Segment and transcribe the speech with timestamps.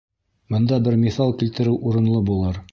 [0.55, 2.63] Бында бер миҫал килтереү урынлы булыр.